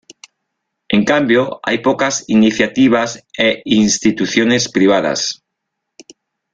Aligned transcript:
En 0.89 1.05
cambio, 1.05 1.59
hay 1.61 1.77
pocas 1.77 2.23
iniciativas 2.27 3.23
e 3.37 3.61
instituciones 3.65 4.67
privadas. 4.67 5.43